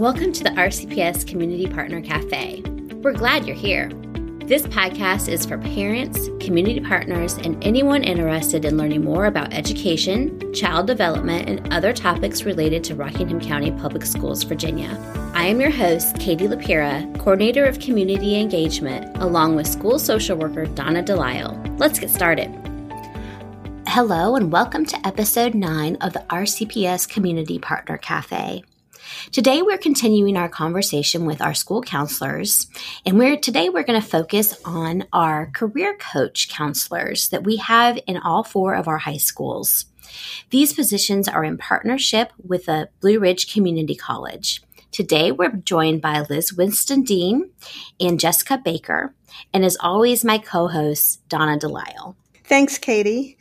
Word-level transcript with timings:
Welcome 0.00 0.32
to 0.32 0.42
the 0.42 0.50
RCPS 0.52 1.26
Community 1.26 1.66
Partner 1.66 2.00
Cafe. 2.00 2.62
We're 3.02 3.12
glad 3.12 3.44
you're 3.44 3.54
here. 3.54 3.90
This 4.46 4.62
podcast 4.62 5.28
is 5.28 5.44
for 5.44 5.58
parents, 5.58 6.30
community 6.40 6.80
partners, 6.80 7.34
and 7.34 7.62
anyone 7.62 8.02
interested 8.02 8.64
in 8.64 8.78
learning 8.78 9.04
more 9.04 9.26
about 9.26 9.52
education, 9.52 10.54
child 10.54 10.86
development, 10.86 11.50
and 11.50 11.70
other 11.70 11.92
topics 11.92 12.44
related 12.44 12.82
to 12.84 12.94
Rockingham 12.94 13.42
County 13.42 13.72
Public 13.72 14.06
Schools, 14.06 14.42
Virginia. 14.42 14.98
I 15.34 15.44
am 15.48 15.60
your 15.60 15.68
host, 15.68 16.18
Katie 16.18 16.48
LaPira, 16.48 17.18
Coordinator 17.18 17.66
of 17.66 17.78
Community 17.78 18.40
Engagement, 18.40 19.14
along 19.18 19.54
with 19.54 19.66
school 19.66 19.98
social 19.98 20.38
worker 20.38 20.64
Donna 20.64 21.02
Delisle. 21.02 21.76
Let's 21.78 21.98
get 21.98 22.08
started. 22.08 22.48
Hello, 23.86 24.34
and 24.36 24.50
welcome 24.50 24.86
to 24.86 25.06
episode 25.06 25.54
9 25.54 25.96
of 25.96 26.14
the 26.14 26.24
RCPS 26.30 27.06
Community 27.06 27.58
Partner 27.58 27.98
Cafe. 27.98 28.64
Today 29.32 29.62
we're 29.62 29.78
continuing 29.78 30.36
our 30.36 30.48
conversation 30.48 31.24
with 31.24 31.40
our 31.40 31.54
school 31.54 31.82
counselors 31.82 32.66
and 33.06 33.18
we're 33.18 33.36
today 33.36 33.68
we're 33.68 33.84
going 33.84 34.00
to 34.00 34.06
focus 34.06 34.60
on 34.64 35.04
our 35.12 35.46
career 35.46 35.96
coach 35.96 36.48
counselors 36.48 37.28
that 37.28 37.44
we 37.44 37.56
have 37.56 37.98
in 38.06 38.16
all 38.16 38.42
four 38.42 38.74
of 38.74 38.88
our 38.88 38.98
high 38.98 39.16
schools. 39.16 39.86
These 40.50 40.72
positions 40.72 41.28
are 41.28 41.44
in 41.44 41.58
partnership 41.58 42.32
with 42.44 42.66
the 42.66 42.88
Blue 43.00 43.18
Ridge 43.18 43.52
Community 43.52 43.94
College. 43.94 44.62
Today 44.90 45.30
we're 45.30 45.52
joined 45.52 46.02
by 46.02 46.20
Liz 46.28 46.52
Whiston 46.52 47.02
Dean 47.02 47.50
and 48.00 48.18
Jessica 48.18 48.58
Baker, 48.58 49.14
and 49.54 49.64
as 49.64 49.76
always, 49.80 50.24
my 50.24 50.38
co 50.38 50.66
host, 50.66 51.26
Donna 51.28 51.58
Delisle. 51.58 52.16
Thanks, 52.44 52.78
Katie. 52.78 53.38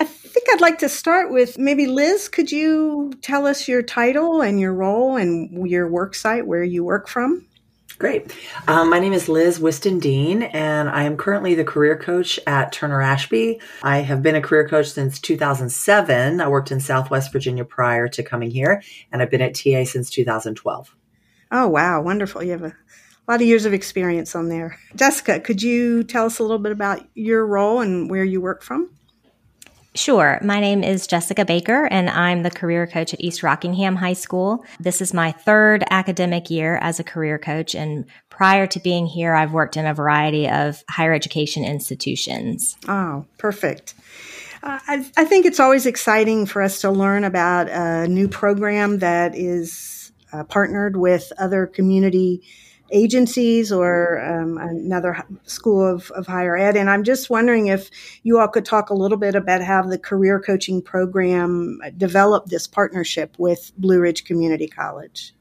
I 0.00 0.04
think 0.04 0.46
I'd 0.52 0.60
like 0.60 0.78
to 0.78 0.88
start 0.88 1.30
with 1.30 1.58
maybe 1.58 1.86
Liz. 1.86 2.28
Could 2.28 2.52
you 2.52 3.12
tell 3.22 3.46
us 3.46 3.68
your 3.68 3.82
title 3.82 4.40
and 4.40 4.60
your 4.60 4.74
role 4.74 5.16
and 5.16 5.68
your 5.68 5.88
work 5.88 6.14
site 6.14 6.46
where 6.46 6.62
you 6.62 6.84
work 6.84 7.08
from? 7.08 7.46
Great. 7.98 8.32
Um, 8.68 8.90
my 8.90 9.00
name 9.00 9.12
is 9.12 9.28
Liz 9.28 9.58
Whiston 9.58 9.98
Dean, 9.98 10.44
and 10.44 10.88
I 10.88 11.02
am 11.02 11.16
currently 11.16 11.56
the 11.56 11.64
career 11.64 11.96
coach 11.98 12.38
at 12.46 12.70
Turner 12.70 13.02
Ashby. 13.02 13.60
I 13.82 13.98
have 13.98 14.22
been 14.22 14.36
a 14.36 14.40
career 14.40 14.68
coach 14.68 14.88
since 14.90 15.18
2007. 15.18 16.40
I 16.40 16.46
worked 16.46 16.70
in 16.70 16.78
Southwest 16.78 17.32
Virginia 17.32 17.64
prior 17.64 18.06
to 18.06 18.22
coming 18.22 18.52
here, 18.52 18.84
and 19.10 19.20
I've 19.20 19.30
been 19.30 19.42
at 19.42 19.56
TA 19.56 19.82
since 19.82 20.10
2012. 20.10 20.94
Oh, 21.50 21.66
wow. 21.66 22.00
Wonderful. 22.00 22.44
You 22.44 22.52
have 22.52 22.62
a 22.62 22.76
lot 23.26 23.40
of 23.40 23.46
years 23.48 23.64
of 23.64 23.74
experience 23.74 24.36
on 24.36 24.48
there. 24.48 24.78
Jessica, 24.94 25.40
could 25.40 25.60
you 25.60 26.04
tell 26.04 26.26
us 26.26 26.38
a 26.38 26.42
little 26.42 26.58
bit 26.58 26.70
about 26.70 27.04
your 27.14 27.44
role 27.44 27.80
and 27.80 28.08
where 28.08 28.24
you 28.24 28.40
work 28.40 28.62
from? 28.62 28.90
Sure. 29.98 30.38
My 30.44 30.60
name 30.60 30.84
is 30.84 31.08
Jessica 31.08 31.44
Baker, 31.44 31.86
and 31.86 32.08
I'm 32.08 32.44
the 32.44 32.52
career 32.52 32.86
coach 32.86 33.12
at 33.12 33.20
East 33.20 33.42
Rockingham 33.42 33.96
High 33.96 34.12
School. 34.12 34.64
This 34.78 35.02
is 35.02 35.12
my 35.12 35.32
third 35.32 35.82
academic 35.90 36.50
year 36.50 36.78
as 36.80 37.00
a 37.00 37.04
career 37.04 37.36
coach. 37.36 37.74
And 37.74 38.04
prior 38.30 38.68
to 38.68 38.78
being 38.78 39.06
here, 39.06 39.34
I've 39.34 39.52
worked 39.52 39.76
in 39.76 39.86
a 39.86 39.94
variety 39.94 40.48
of 40.48 40.84
higher 40.88 41.12
education 41.12 41.64
institutions. 41.64 42.76
Oh, 42.86 43.26
perfect. 43.38 43.94
Uh, 44.62 44.78
I, 44.86 45.10
I, 45.16 45.24
think 45.24 45.46
it's 45.46 45.58
always 45.58 45.84
exciting 45.84 46.46
for 46.46 46.62
us 46.62 46.80
to 46.82 46.92
learn 46.92 47.24
about 47.24 47.68
a 47.68 48.06
new 48.06 48.28
program 48.28 49.00
that 49.00 49.34
is 49.34 50.12
uh, 50.32 50.44
partnered 50.44 50.96
with 50.96 51.32
other 51.38 51.66
community 51.66 52.42
agencies 52.90 53.72
or 53.72 54.20
um, 54.24 54.58
another 54.58 55.24
school 55.44 55.86
of, 55.86 56.10
of 56.12 56.26
higher 56.26 56.56
ed. 56.56 56.76
And 56.76 56.90
I'm 56.90 57.04
just 57.04 57.30
wondering 57.30 57.68
if 57.68 57.90
you 58.22 58.38
all 58.38 58.48
could 58.48 58.64
talk 58.64 58.90
a 58.90 58.94
little 58.94 59.18
bit 59.18 59.34
about 59.34 59.62
how 59.62 59.82
the 59.82 59.98
career 59.98 60.40
coaching 60.40 60.82
program 60.82 61.80
developed 61.96 62.50
this 62.50 62.66
partnership 62.66 63.36
with 63.38 63.72
Blue 63.76 64.00
Ridge 64.00 64.24
Community 64.24 64.68
College. 64.68 65.34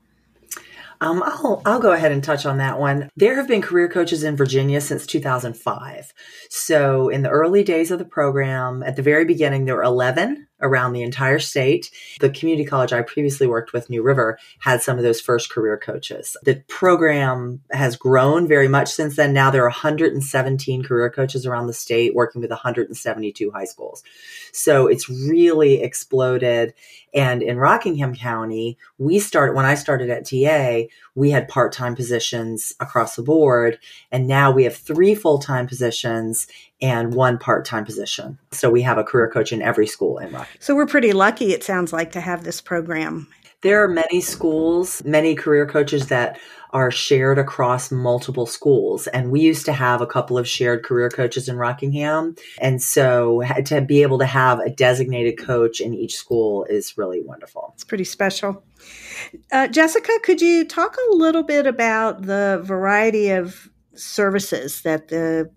Um, 0.99 1.21
I'll, 1.23 1.61
I'll 1.65 1.79
go 1.79 1.91
ahead 1.91 2.11
and 2.11 2.23
touch 2.23 2.45
on 2.45 2.57
that 2.57 2.79
one. 2.79 3.09
There 3.15 3.35
have 3.35 3.47
been 3.47 3.61
career 3.61 3.87
coaches 3.87 4.23
in 4.23 4.35
Virginia 4.35 4.81
since 4.81 5.05
2005. 5.05 6.13
So 6.49 7.09
in 7.09 7.21
the 7.21 7.30
early 7.30 7.63
days 7.63 7.91
of 7.91 7.99
the 7.99 8.05
program, 8.05 8.81
at 8.83 8.95
the 8.95 9.03
very 9.03 9.25
beginning, 9.25 9.65
there 9.65 9.75
were 9.75 9.83
11 9.83 10.47
around 10.61 10.93
the 10.93 11.01
entire 11.01 11.39
state. 11.39 11.91
The 12.19 12.29
community 12.29 12.65
college 12.65 12.93
I 12.93 13.01
previously 13.01 13.47
worked 13.47 13.73
with, 13.73 13.89
New 13.89 14.03
River, 14.03 14.39
had 14.59 14.81
some 14.81 14.97
of 14.97 15.03
those 15.03 15.21
first 15.21 15.49
career 15.51 15.77
coaches. 15.77 16.35
The 16.43 16.63
program 16.67 17.61
has 17.71 17.95
grown 17.95 18.47
very 18.47 18.67
much 18.67 18.89
since 18.89 19.15
then. 19.15 19.33
Now 19.33 19.51
there 19.51 19.63
are 19.63 19.69
117 19.69 20.83
career 20.83 21.09
coaches 21.09 21.45
around 21.45 21.67
the 21.67 21.73
state 21.73 22.15
working 22.15 22.41
with 22.41 22.49
172 22.49 23.51
high 23.51 23.65
schools. 23.65 24.03
So 24.51 24.87
it's 24.87 25.09
really 25.09 25.81
exploded. 25.81 26.73
And 27.13 27.41
in 27.41 27.57
Rockingham 27.57 28.15
County, 28.15 28.77
we 28.97 29.19
started, 29.19 29.55
when 29.55 29.65
I 29.65 29.75
started 29.75 30.09
at 30.09 30.29
TA, 30.29 30.87
we 31.15 31.31
had 31.31 31.47
part 31.47 31.71
time 31.71 31.95
positions 31.95 32.73
across 32.79 33.15
the 33.15 33.23
board. 33.23 33.79
And 34.11 34.27
now 34.27 34.51
we 34.51 34.63
have 34.65 34.75
three 34.75 35.15
full 35.15 35.39
time 35.39 35.67
positions 35.67 36.47
and 36.82 37.14
one 37.14 37.38
part 37.38 37.65
time 37.65 37.86
position. 37.86 38.38
So 38.52 38.70
we 38.70 38.82
have 38.83 38.98
a 38.98 39.04
career 39.04 39.30
coach 39.30 39.52
in 39.52 39.61
every 39.61 39.88
school 39.88 40.17
in 40.17 40.32
Rockingham. 40.32 40.58
So 40.60 40.76
we're 40.76 40.88
pretty 40.88 41.14
lucky, 41.14 41.54
it 41.54 41.64
sounds 41.64 41.92
like, 41.92 42.11
to 42.11 42.21
have 42.21 42.43
this 42.43 42.61
program. 42.61 43.27
There 43.61 43.83
are 43.83 43.88
many 43.88 44.21
schools, 44.21 45.04
many 45.04 45.33
career 45.33 45.66
coaches 45.66 46.08
that 46.08 46.39
are 46.71 46.92
shared 46.92 47.39
across 47.39 47.92
multiple 47.92 48.45
schools. 48.45 49.08
And 49.08 49.32
we 49.32 49.39
used 49.39 49.66
to 49.66 49.73
have 49.73 50.02
a 50.02 50.05
couple 50.05 50.37
of 50.37 50.48
shared 50.48 50.83
career 50.83 51.10
coaches 51.10 51.49
in 51.49 51.58
Rockingham. 51.58 52.36
And 52.60 52.82
so 52.82 53.42
to 53.66 53.82
be 53.82 54.04
able 54.04 54.20
to 54.20 54.26
have 54.26 54.60
a 54.60 54.70
designated 54.70 55.39
coach 55.39 55.80
in 55.80 55.93
each 55.93 56.16
school 56.16 56.66
is 56.66 56.98
really 56.98 57.21
wonderful. 57.21 57.71
It's 57.73 57.83
pretty 57.83 58.04
special. 58.04 58.64
Uh, 59.52 59.67
Jessica, 59.70 60.11
could 60.23 60.42
you 60.42 60.66
talk 60.66 60.95
a 60.95 61.16
little 61.16 61.43
bit 61.43 61.66
about 61.66 62.23
the 62.23 62.61
variety 62.64 63.30
of 63.30 63.70
services 63.95 64.82
that 64.83 65.08
the 65.08 65.49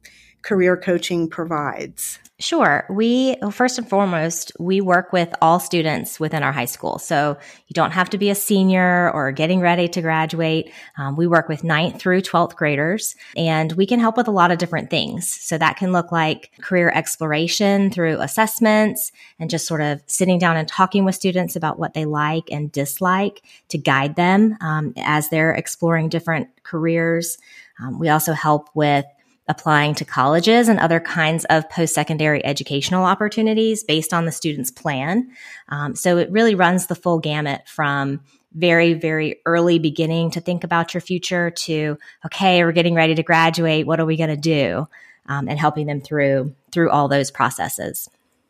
career 0.43 0.77
coaching 0.77 1.29
provides? 1.29 2.19
Sure. 2.41 2.87
We, 2.89 3.37
first 3.53 3.77
and 3.77 3.87
foremost, 3.87 4.51
we 4.59 4.81
work 4.81 5.13
with 5.13 5.35
all 5.43 5.61
students 5.61 6.19
within 6.19 6.43
our 6.43 6.53
high 6.53 6.65
school. 6.65 6.99
So 6.99 7.37
you 7.67 7.75
don't 7.75 7.91
have 7.91 8.09
to 8.11 8.19
be 8.19 8.31
a 8.31 8.35
senior 8.35 9.11
or 9.11 9.31
getting 9.31 9.61
ready 9.61 9.89
to 9.89 10.01
graduate. 10.01 10.73
Um, 10.97 11.17
we 11.17 11.27
work 11.27 11.51
with 11.51 11.65
ninth 11.65 12.01
through 12.01 12.23
12th 12.23 12.57
graders 12.57 13.15
and 13.37 13.73
we 13.73 13.85
can 13.85 14.01
help 14.01 14.17
with 14.17 14.27
a 14.27 14.31
lot 14.31 14.51
of 14.51 14.57
different 14.57 14.89
things. 14.89 15.31
So 15.31 15.59
that 15.59 15.77
can 15.77 15.93
look 15.93 16.13
like 16.13 16.51
career 16.63 16.91
exploration 16.91 17.91
through 17.91 18.19
assessments 18.23 19.13
and 19.39 19.51
just 19.51 19.67
sort 19.67 19.83
of 19.83 20.01
sitting 20.07 20.39
down 20.39 20.57
and 20.57 20.67
talking 20.67 21.05
with 21.05 21.15
students 21.15 21.57
about 21.57 21.79
what 21.79 21.93
they 21.93 22.07
like 22.07 22.51
and 22.51 22.73
dislike 22.73 23.43
to 23.69 23.77
guide 23.77 24.17
them 24.17 24.57
um, 24.63 24.95
as 24.97 25.29
they're 25.29 25.53
exploring 25.53 26.09
different 26.09 26.49
careers. 26.63 27.37
Um, 27.83 27.99
we 27.99 28.09
also 28.09 28.33
help 28.33 28.71
with 28.75 29.05
applying 29.51 29.97
to 29.97 30.05
colleges 30.05 30.69
and 30.69 30.79
other 30.79 31.01
kinds 31.01 31.45
of 31.47 31.69
post 31.69 31.93
secondary 31.93 32.43
educational 32.47 33.05
opportunities 33.05 33.83
based 33.83 34.15
on 34.15 34.25
the 34.25 34.33
student's 34.33 34.71
plan. 34.71 35.29
Um, 35.69 35.97
so 35.97 36.17
it 36.17 36.31
really 36.31 36.55
runs 36.55 36.87
the 36.87 36.95
full 36.95 37.19
gamut 37.19 37.63
from 37.67 38.21
very, 38.55 38.95
very 38.95 39.41
early 39.45 39.81
beginning 39.81 40.31
to 40.31 40.41
think 40.41 40.63
about 40.63 40.95
your 40.95 41.01
future 41.01 41.51
to, 41.51 41.99
okay, 42.25 42.63
we're 42.65 42.73
getting 42.73 42.95
ready 42.95 43.17
to 43.17 43.23
graduate. 43.25 43.87
What 43.87 43.99
are 44.01 44.07
we 44.07 44.17
going 44.17 44.31
to 44.31 44.37
do? 44.37 44.89
Um, 45.27 45.49
and 45.49 45.59
helping 45.59 45.87
them 45.87 46.01
through 46.01 46.55
through 46.73 46.91
all 46.91 47.07
those 47.07 47.31
processes. 47.31 48.09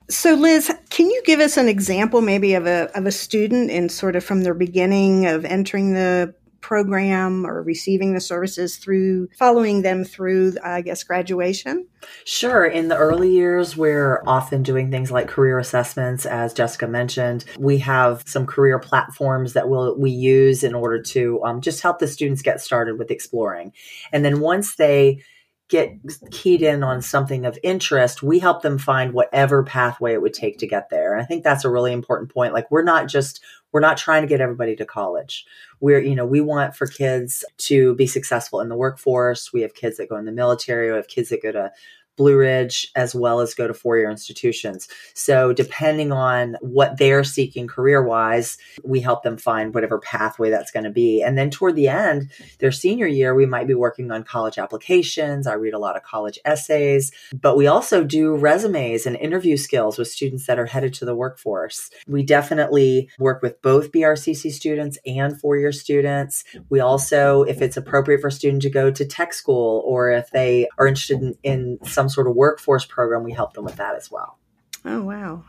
So, 0.08 0.34
Liz, 0.34 0.72
can 0.88 1.10
you 1.10 1.22
give 1.24 1.40
us 1.40 1.56
an 1.56 1.68
example, 1.68 2.20
maybe 2.20 2.54
of 2.54 2.66
a 2.66 2.90
of 2.96 3.06
a 3.06 3.12
student 3.12 3.70
and 3.70 3.90
sort 3.92 4.16
of 4.16 4.24
from 4.24 4.42
their 4.42 4.54
beginning 4.54 5.26
of 5.26 5.44
entering 5.44 5.92
the 5.92 6.34
program 6.60 7.46
or 7.46 7.62
receiving 7.62 8.14
the 8.14 8.20
services 8.20 8.76
through 8.76 9.28
following 9.36 9.82
them 9.82 10.04
through 10.04 10.54
i 10.62 10.80
guess 10.80 11.02
graduation 11.02 11.86
sure 12.24 12.64
in 12.66 12.88
the 12.88 12.96
early 12.96 13.30
years 13.30 13.76
we're 13.76 14.22
often 14.26 14.62
doing 14.62 14.90
things 14.90 15.10
like 15.10 15.28
career 15.28 15.58
assessments 15.58 16.26
as 16.26 16.52
jessica 16.52 16.86
mentioned 16.86 17.44
we 17.58 17.78
have 17.78 18.22
some 18.26 18.46
career 18.46 18.78
platforms 18.78 19.52
that 19.52 19.68
we'll, 19.68 19.96
we 19.98 20.10
use 20.10 20.62
in 20.62 20.74
order 20.74 21.00
to 21.00 21.42
um, 21.44 21.60
just 21.60 21.82
help 21.82 21.98
the 21.98 22.06
students 22.06 22.42
get 22.42 22.60
started 22.60 22.98
with 22.98 23.10
exploring 23.10 23.72
and 24.12 24.24
then 24.24 24.40
once 24.40 24.76
they 24.76 25.22
get 25.70 25.96
keyed 26.32 26.62
in 26.62 26.82
on 26.82 27.00
something 27.00 27.46
of 27.46 27.56
interest, 27.62 28.22
we 28.22 28.40
help 28.40 28.60
them 28.60 28.76
find 28.76 29.14
whatever 29.14 29.62
pathway 29.62 30.12
it 30.12 30.20
would 30.20 30.34
take 30.34 30.58
to 30.58 30.66
get 30.66 30.90
there. 30.90 31.14
And 31.14 31.22
I 31.22 31.24
think 31.24 31.44
that's 31.44 31.64
a 31.64 31.70
really 31.70 31.92
important 31.92 32.34
point. 32.34 32.52
Like 32.52 32.70
we're 32.70 32.82
not 32.82 33.06
just 33.06 33.40
we're 33.72 33.80
not 33.80 33.96
trying 33.96 34.22
to 34.22 34.28
get 34.28 34.40
everybody 34.40 34.76
to 34.76 34.84
college. 34.84 35.46
We're, 35.80 36.00
you 36.00 36.14
know, 36.14 36.26
we 36.26 36.40
want 36.40 36.74
for 36.74 36.86
kids 36.86 37.44
to 37.58 37.94
be 37.94 38.06
successful 38.06 38.60
in 38.60 38.68
the 38.68 38.76
workforce. 38.76 39.52
We 39.52 39.62
have 39.62 39.74
kids 39.74 39.96
that 39.96 40.08
go 40.08 40.16
in 40.16 40.24
the 40.24 40.32
military. 40.32 40.90
We 40.90 40.96
have 40.96 41.08
kids 41.08 41.28
that 41.30 41.42
go 41.42 41.52
to 41.52 41.72
Blue 42.20 42.36
Ridge, 42.36 42.86
as 42.96 43.14
well 43.14 43.40
as 43.40 43.54
go 43.54 43.66
to 43.66 43.72
four 43.72 43.96
year 43.96 44.10
institutions. 44.10 44.88
So, 45.14 45.54
depending 45.54 46.12
on 46.12 46.58
what 46.60 46.98
they're 46.98 47.24
seeking 47.24 47.66
career 47.66 48.02
wise, 48.02 48.58
we 48.84 49.00
help 49.00 49.22
them 49.22 49.38
find 49.38 49.72
whatever 49.72 49.98
pathway 49.98 50.50
that's 50.50 50.70
going 50.70 50.84
to 50.84 50.90
be. 50.90 51.22
And 51.22 51.38
then 51.38 51.48
toward 51.48 51.76
the 51.76 51.88
end, 51.88 52.30
their 52.58 52.72
senior 52.72 53.06
year, 53.06 53.34
we 53.34 53.46
might 53.46 53.66
be 53.66 53.72
working 53.72 54.10
on 54.10 54.22
college 54.22 54.58
applications. 54.58 55.46
I 55.46 55.54
read 55.54 55.72
a 55.72 55.78
lot 55.78 55.96
of 55.96 56.02
college 56.02 56.38
essays, 56.44 57.10
but 57.32 57.56
we 57.56 57.66
also 57.66 58.04
do 58.04 58.36
resumes 58.36 59.06
and 59.06 59.16
interview 59.16 59.56
skills 59.56 59.96
with 59.96 60.08
students 60.08 60.44
that 60.46 60.58
are 60.58 60.66
headed 60.66 60.92
to 60.94 61.06
the 61.06 61.16
workforce. 61.16 61.88
We 62.06 62.22
definitely 62.22 63.08
work 63.18 63.40
with 63.40 63.62
both 63.62 63.92
BRCC 63.92 64.52
students 64.52 64.98
and 65.06 65.40
four 65.40 65.56
year 65.56 65.72
students. 65.72 66.44
We 66.68 66.80
also, 66.80 67.44
if 67.44 67.62
it's 67.62 67.78
appropriate 67.78 68.20
for 68.20 68.28
a 68.28 68.32
student 68.32 68.60
to 68.64 68.68
go 68.68 68.90
to 68.90 69.06
tech 69.06 69.32
school 69.32 69.82
or 69.86 70.10
if 70.10 70.30
they 70.32 70.68
are 70.76 70.86
interested 70.86 71.22
in, 71.22 71.34
in 71.42 71.78
some 71.84 72.09
sort 72.10 72.26
of 72.26 72.34
workforce 72.34 72.84
program, 72.84 73.24
we 73.24 73.32
help 73.32 73.54
them 73.54 73.64
with 73.64 73.76
that 73.76 73.94
as 73.94 74.10
well. 74.10 74.38
Oh, 74.84 75.02
wow. 75.02 75.44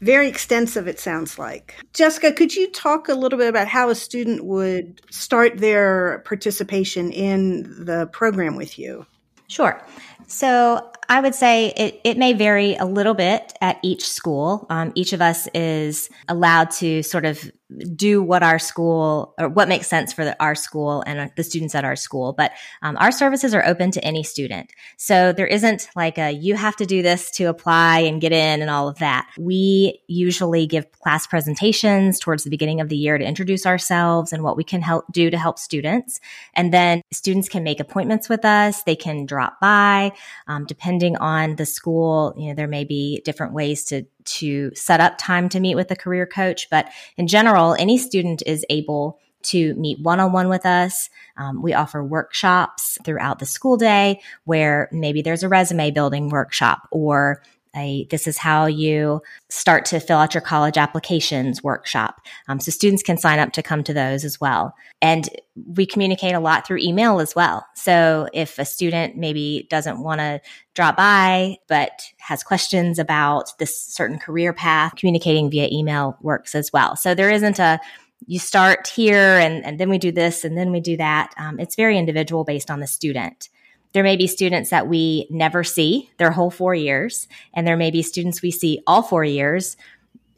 Very 0.00 0.28
extensive, 0.28 0.88
it 0.88 0.98
sounds 0.98 1.38
like. 1.38 1.76
Jessica, 1.92 2.32
could 2.32 2.54
you 2.54 2.70
talk 2.70 3.08
a 3.08 3.14
little 3.14 3.38
bit 3.38 3.48
about 3.48 3.68
how 3.68 3.90
a 3.90 3.94
student 3.94 4.44
would 4.44 5.02
start 5.10 5.58
their 5.58 6.20
participation 6.24 7.12
in 7.12 7.84
the 7.84 8.06
program 8.06 8.56
with 8.56 8.78
you? 8.78 9.04
Sure. 9.48 9.82
So 10.30 10.90
I 11.08 11.20
would 11.20 11.34
say 11.34 11.72
it, 11.76 12.00
it 12.04 12.18
may 12.18 12.34
vary 12.34 12.76
a 12.76 12.84
little 12.84 13.14
bit 13.14 13.52
at 13.60 13.78
each 13.82 14.08
school. 14.08 14.64
Um, 14.70 14.92
each 14.94 15.12
of 15.12 15.20
us 15.20 15.48
is 15.54 16.08
allowed 16.28 16.70
to 16.72 17.02
sort 17.02 17.24
of 17.24 17.50
do 17.94 18.22
what 18.22 18.42
our 18.42 18.58
school 18.58 19.34
or 19.38 19.48
what 19.48 19.68
makes 19.68 19.86
sense 19.86 20.12
for 20.12 20.24
the, 20.24 20.40
our 20.42 20.54
school 20.54 21.02
and 21.06 21.30
the 21.36 21.44
students 21.44 21.74
at 21.74 21.84
our 21.84 21.96
school. 21.96 22.32
But 22.32 22.52
um, 22.82 22.96
our 22.98 23.12
services 23.12 23.54
are 23.54 23.64
open 23.64 23.90
to 23.92 24.04
any 24.04 24.22
student. 24.22 24.70
So 24.96 25.32
there 25.32 25.46
isn't 25.46 25.88
like 25.94 26.18
a 26.18 26.30
you 26.30 26.54
have 26.54 26.76
to 26.76 26.86
do 26.86 27.02
this 27.02 27.30
to 27.32 27.44
apply 27.44 28.00
and 28.00 28.20
get 28.20 28.32
in 28.32 28.60
and 28.60 28.70
all 28.70 28.88
of 28.88 28.98
that. 28.98 29.28
We 29.38 30.00
usually 30.08 30.66
give 30.66 30.90
class 30.92 31.26
presentations 31.26 32.18
towards 32.18 32.44
the 32.44 32.50
beginning 32.50 32.80
of 32.80 32.88
the 32.88 32.96
year 32.96 33.18
to 33.18 33.24
introduce 33.24 33.66
ourselves 33.66 34.32
and 34.32 34.42
what 34.42 34.56
we 34.56 34.64
can 34.64 34.82
help 34.82 35.04
do 35.12 35.30
to 35.30 35.38
help 35.38 35.58
students. 35.58 36.20
And 36.54 36.72
then 36.72 37.02
students 37.12 37.48
can 37.48 37.62
make 37.62 37.80
appointments 37.80 38.28
with 38.28 38.44
us. 38.44 38.82
They 38.82 38.96
can 38.96 39.26
drop 39.26 39.60
by. 39.60 40.12
Um, 40.46 40.64
depending 40.66 41.16
on 41.16 41.56
the 41.56 41.66
school, 41.66 42.34
you 42.36 42.48
know, 42.48 42.54
there 42.54 42.68
may 42.68 42.84
be 42.84 43.22
different 43.24 43.52
ways 43.52 43.84
to 43.84 44.04
to 44.24 44.70
set 44.74 45.00
up 45.00 45.18
time 45.18 45.48
to 45.50 45.60
meet 45.60 45.74
with 45.74 45.90
a 45.90 45.96
career 45.96 46.26
coach. 46.26 46.68
But 46.70 46.88
in 47.16 47.26
general, 47.26 47.74
any 47.78 47.98
student 47.98 48.42
is 48.46 48.64
able 48.70 49.18
to 49.42 49.74
meet 49.74 50.00
one 50.00 50.20
on 50.20 50.32
one 50.32 50.48
with 50.48 50.66
us. 50.66 51.08
Um, 51.36 51.62
we 51.62 51.72
offer 51.72 52.04
workshops 52.04 52.98
throughout 53.04 53.38
the 53.38 53.46
school 53.46 53.76
day 53.76 54.20
where 54.44 54.88
maybe 54.92 55.22
there's 55.22 55.42
a 55.42 55.48
resume 55.48 55.90
building 55.90 56.28
workshop 56.28 56.86
or 56.90 57.42
this 57.74 58.26
is 58.26 58.38
how 58.38 58.66
you 58.66 59.20
start 59.48 59.84
to 59.86 60.00
fill 60.00 60.18
out 60.18 60.34
your 60.34 60.40
college 60.40 60.76
applications 60.76 61.62
workshop. 61.62 62.20
Um, 62.48 62.60
so 62.60 62.70
students 62.70 63.02
can 63.02 63.16
sign 63.16 63.38
up 63.38 63.52
to 63.52 63.62
come 63.62 63.84
to 63.84 63.94
those 63.94 64.24
as 64.24 64.40
well. 64.40 64.74
And 65.00 65.28
we 65.76 65.86
communicate 65.86 66.34
a 66.34 66.40
lot 66.40 66.66
through 66.66 66.78
email 66.78 67.20
as 67.20 67.34
well. 67.34 67.64
So 67.74 68.28
if 68.32 68.58
a 68.58 68.64
student 68.64 69.16
maybe 69.16 69.66
doesn't 69.70 70.02
want 70.02 70.20
to 70.20 70.40
drop 70.74 70.96
by, 70.96 71.58
but 71.68 72.02
has 72.18 72.42
questions 72.42 72.98
about 72.98 73.56
this 73.58 73.80
certain 73.80 74.18
career 74.18 74.52
path, 74.52 74.96
communicating 74.96 75.50
via 75.50 75.68
email 75.70 76.16
works 76.22 76.54
as 76.54 76.72
well. 76.72 76.96
So 76.96 77.14
there 77.14 77.30
isn't 77.30 77.58
a 77.58 77.80
you 78.26 78.38
start 78.38 78.86
here 78.86 79.38
and, 79.38 79.64
and 79.64 79.80
then 79.80 79.88
we 79.88 79.96
do 79.96 80.12
this 80.12 80.44
and 80.44 80.56
then 80.56 80.70
we 80.70 80.80
do 80.80 80.96
that. 80.96 81.32
Um, 81.38 81.58
it's 81.58 81.74
very 81.74 81.96
individual 81.96 82.44
based 82.44 82.70
on 82.70 82.80
the 82.80 82.86
student. 82.86 83.48
There 83.92 84.04
may 84.04 84.16
be 84.16 84.26
students 84.26 84.70
that 84.70 84.88
we 84.88 85.26
never 85.30 85.64
see 85.64 86.10
their 86.18 86.30
whole 86.30 86.50
four 86.50 86.74
years, 86.74 87.26
and 87.54 87.66
there 87.66 87.76
may 87.76 87.90
be 87.90 88.02
students 88.02 88.42
we 88.42 88.50
see 88.50 88.82
all 88.86 89.02
four 89.02 89.24
years 89.24 89.76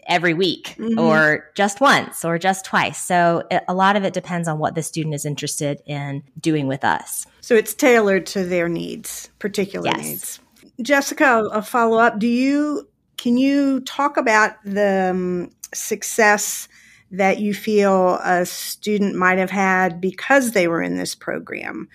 every 0.07 0.35
week 0.35 0.75
mm-hmm. 0.79 0.99
or 0.99 1.51
just 1.55 1.81
once 1.81 2.25
or 2.25 2.39
just 2.39 2.65
twice. 2.65 3.01
So 3.01 3.45
it, 3.51 3.63
a 3.69 3.75
lot 3.75 3.97
of 3.97 4.05
it 4.05 4.15
depends 4.15 4.49
on 4.49 4.59
what 4.59 4.75
the 4.75 4.83
student 4.83 5.15
is 5.15 5.25
interested 5.25 5.81
in 5.87 6.23
doing 6.41 6.67
with 6.67 6.85
us. 6.85 7.27
So 7.41 7.55
it's 7.55 7.75
tailored 7.75 8.27
to 8.27 8.45
their 8.45 8.69
needs, 8.69 9.31
particular 9.39 9.87
yes. 9.87 10.03
needs. 10.03 10.41
Jessica, 10.81 11.49
a 11.53 11.63
follow 11.63 11.99
up. 11.99 12.19
Do 12.19 12.27
you 12.27 12.89
can 13.17 13.37
you 13.37 13.81
talk 13.81 14.17
about 14.17 14.57
the 14.65 15.11
um, 15.11 15.51
success 15.73 16.69
that 17.13 17.39
you 17.39 17.55
feel 17.55 18.15
a 18.25 18.45
student 18.47 19.15
might 19.15 19.39
have 19.39 19.51
had 19.51 20.01
because 20.01 20.53
they 20.53 20.67
were 20.67 20.83
in 20.83 20.97
this 20.97 21.15
program? 21.15 21.89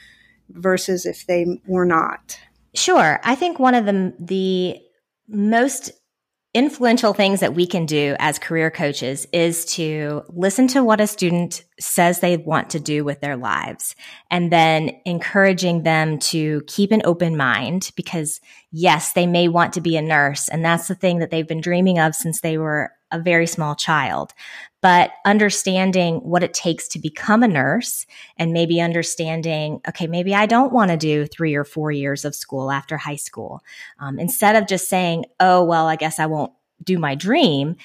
Versus 0.49 1.05
if 1.05 1.25
they 1.27 1.61
were 1.67 1.85
not? 1.85 2.39
Sure. 2.75 3.19
I 3.23 3.35
think 3.35 3.59
one 3.59 3.75
of 3.75 3.85
the, 3.85 4.13
the 4.19 4.79
most 5.27 5.91
influential 6.53 7.13
things 7.13 7.41
that 7.41 7.53
we 7.53 7.67
can 7.67 7.85
do 7.85 8.15
as 8.17 8.39
career 8.39 8.71
coaches 8.71 9.27
is 9.31 9.65
to 9.65 10.23
listen 10.29 10.67
to 10.67 10.83
what 10.83 10.99
a 10.99 11.05
student 11.05 11.63
says 11.79 12.19
they 12.19 12.37
want 12.37 12.71
to 12.71 12.79
do 12.79 13.03
with 13.03 13.19
their 13.19 13.35
lives 13.35 13.95
and 14.31 14.51
then 14.51 14.89
encouraging 15.05 15.83
them 15.83 16.17
to 16.17 16.63
keep 16.65 16.91
an 16.91 17.01
open 17.05 17.37
mind 17.37 17.91
because 17.95 18.41
yes, 18.71 19.13
they 19.13 19.27
may 19.27 19.47
want 19.47 19.73
to 19.73 19.81
be 19.81 19.97
a 19.97 20.01
nurse 20.01 20.49
and 20.49 20.65
that's 20.65 20.87
the 20.87 20.95
thing 20.95 21.19
that 21.19 21.29
they've 21.29 21.47
been 21.47 21.61
dreaming 21.61 21.99
of 21.99 22.15
since 22.15 22.41
they 22.41 22.57
were 22.57 22.91
a 23.11 23.19
very 23.19 23.45
small 23.45 23.75
child 23.75 24.33
but 24.87 25.11
understanding 25.25 26.15
what 26.19 26.43
it 26.43 26.53
takes 26.53 26.87
to 26.87 26.97
become 26.97 27.43
a 27.43 27.47
nurse 27.49 28.05
and 28.37 28.53
maybe 28.53 28.79
understanding, 28.79 29.81
okay, 29.85 30.07
maybe 30.07 30.33
I 30.33 30.45
don't 30.45 30.71
want 30.71 30.91
to 30.91 30.95
do 30.95 31.25
three 31.25 31.55
or 31.55 31.65
four 31.65 31.91
years 31.91 32.23
of 32.23 32.33
school 32.33 32.71
after 32.71 32.95
high 32.95 33.17
school. 33.17 33.61
Um, 33.99 34.17
instead 34.17 34.55
of 34.55 34.65
just 34.65 34.87
saying, 34.87 35.25
oh, 35.41 35.61
well, 35.61 35.87
I 35.87 35.97
guess 35.97 36.19
I 36.19 36.25
won't 36.25 36.53
do 36.81 36.97
my 36.97 37.15
dream, 37.15 37.75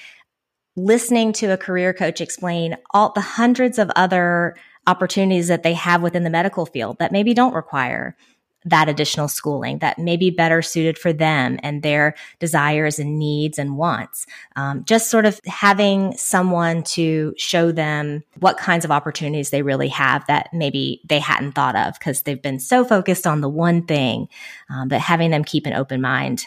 listening 0.77 1.33
to 1.33 1.47
a 1.47 1.57
career 1.57 1.93
coach 1.93 2.21
explain 2.21 2.77
all 2.91 3.11
the 3.11 3.19
hundreds 3.19 3.79
of 3.79 3.91
other 3.97 4.55
opportunities 4.87 5.49
that 5.49 5.63
they 5.63 5.73
have 5.73 6.01
within 6.01 6.23
the 6.23 6.29
medical 6.29 6.65
field 6.65 6.99
that 6.99 7.11
maybe 7.11 7.33
don't 7.33 7.53
require 7.53 8.15
that 8.65 8.89
additional 8.89 9.27
schooling 9.27 9.79
that 9.79 9.99
may 9.99 10.17
be 10.17 10.29
better 10.29 10.61
suited 10.61 10.97
for 10.97 11.13
them 11.13 11.59
and 11.63 11.83
their 11.83 12.15
desires 12.39 12.99
and 12.99 13.19
needs 13.19 13.59
and 13.59 13.77
wants. 13.77 14.25
Um, 14.55 14.83
just 14.85 15.09
sort 15.09 15.25
of 15.25 15.39
having 15.45 16.15
someone 16.17 16.83
to 16.83 17.33
show 17.37 17.71
them 17.71 18.23
what 18.39 18.57
kinds 18.57 18.85
of 18.85 18.91
opportunities 18.91 19.49
they 19.49 19.61
really 19.61 19.89
have 19.89 20.25
that 20.27 20.49
maybe 20.53 21.01
they 21.05 21.19
hadn't 21.19 21.53
thought 21.53 21.75
of 21.75 21.93
because 21.99 22.21
they've 22.21 22.41
been 22.41 22.59
so 22.59 22.85
focused 22.85 23.27
on 23.27 23.41
the 23.41 23.49
one 23.49 23.85
thing, 23.85 24.27
um, 24.69 24.87
but 24.87 24.99
having 24.99 25.31
them 25.31 25.43
keep 25.43 25.65
an 25.65 25.73
open 25.73 26.01
mind 26.01 26.45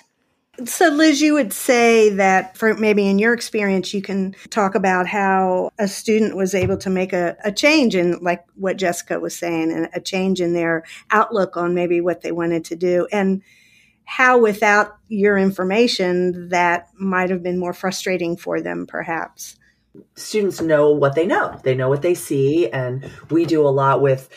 so, 0.64 0.88
Liz, 0.88 1.20
you 1.20 1.34
would 1.34 1.52
say 1.52 2.08
that 2.10 2.56
for 2.56 2.74
maybe 2.74 3.06
in 3.06 3.18
your 3.18 3.34
experience, 3.34 3.92
you 3.92 4.00
can 4.00 4.34
talk 4.50 4.74
about 4.74 5.06
how 5.06 5.70
a 5.78 5.86
student 5.86 6.36
was 6.36 6.54
able 6.54 6.76
to 6.78 6.90
make 6.90 7.12
a, 7.12 7.36
a 7.44 7.52
change 7.52 7.94
in, 7.94 8.18
like 8.22 8.44
what 8.54 8.76
Jessica 8.76 9.20
was 9.20 9.36
saying, 9.36 9.70
and 9.70 9.88
a 9.92 10.00
change 10.00 10.40
in 10.40 10.54
their 10.54 10.84
outlook 11.10 11.56
on 11.56 11.74
maybe 11.74 12.00
what 12.00 12.22
they 12.22 12.32
wanted 12.32 12.64
to 12.66 12.76
do, 12.76 13.06
and 13.12 13.42
how 14.04 14.38
without 14.38 14.96
your 15.08 15.36
information 15.36 16.48
that 16.48 16.88
might 16.98 17.28
have 17.28 17.42
been 17.42 17.58
more 17.58 17.74
frustrating 17.74 18.36
for 18.36 18.60
them, 18.60 18.86
perhaps. 18.86 19.56
Students 20.14 20.60
know 20.60 20.90
what 20.90 21.14
they 21.14 21.26
know, 21.26 21.58
they 21.64 21.74
know 21.74 21.88
what 21.88 22.02
they 22.02 22.14
see, 22.14 22.70
and 22.70 23.10
we 23.30 23.44
do 23.44 23.66
a 23.66 23.68
lot 23.68 24.00
with 24.00 24.28